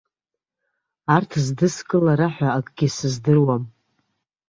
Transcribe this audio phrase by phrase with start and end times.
[1.15, 3.63] Арҭ здыскылара ҳәа акгьы сыздыруам.